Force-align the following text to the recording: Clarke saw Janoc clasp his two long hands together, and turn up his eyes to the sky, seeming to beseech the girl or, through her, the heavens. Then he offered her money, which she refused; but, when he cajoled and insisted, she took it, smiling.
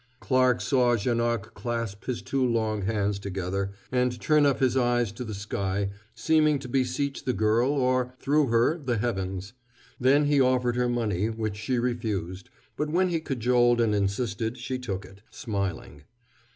Clarke 0.19 0.61
saw 0.61 0.95
Janoc 0.95 1.53
clasp 1.53 2.05
his 2.05 2.23
two 2.23 2.43
long 2.43 2.81
hands 2.81 3.19
together, 3.19 3.69
and 3.91 4.19
turn 4.19 4.47
up 4.47 4.57
his 4.59 4.75
eyes 4.75 5.11
to 5.11 5.23
the 5.23 5.35
sky, 5.35 5.91
seeming 6.15 6.57
to 6.57 6.67
beseech 6.67 7.23
the 7.23 7.33
girl 7.33 7.69
or, 7.73 8.15
through 8.19 8.47
her, 8.47 8.79
the 8.79 8.97
heavens. 8.97 9.53
Then 9.99 10.25
he 10.25 10.41
offered 10.41 10.75
her 10.75 10.89
money, 10.89 11.29
which 11.29 11.55
she 11.55 11.77
refused; 11.77 12.49
but, 12.75 12.89
when 12.89 13.09
he 13.09 13.19
cajoled 13.19 13.79
and 13.79 13.93
insisted, 13.93 14.57
she 14.57 14.79
took 14.79 15.05
it, 15.05 15.21
smiling. 15.29 16.01